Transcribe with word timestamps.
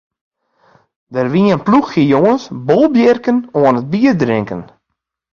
Der 1.13 1.27
wie 1.33 1.49
in 1.55 1.63
ploechje 1.67 2.03
jonges 2.13 2.43
bolbjirken 2.67 3.37
oan 3.59 3.77
it 3.81 3.89
bierdrinken. 3.91 4.61